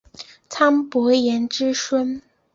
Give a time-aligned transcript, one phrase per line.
[0.49, 2.19] 岑伯颜之孙。